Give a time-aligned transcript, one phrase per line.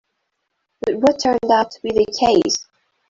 [0.83, 2.65] But what turned out to be the case?